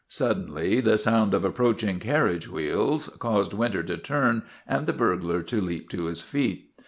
Suddenly 0.09 0.79
the 0.81 0.97
sound 0.97 1.35
of 1.35 1.43
approaching 1.45 1.99
carriage 1.99 2.47
WOTAN, 2.49 2.65
THE 2.65 2.71
TERRIBLE 2.71 2.97
235 3.19 3.19
wheels 3.33 3.45
caused 3.45 3.53
Winter 3.53 3.83
to 3.83 3.97
turn 3.99 4.41
and 4.67 4.87
the 4.87 4.93
burglar 4.93 5.43
to 5.43 5.61
leap 5.61 5.89
to 5.89 6.05
his 6.05 6.23
feet. 6.23 6.71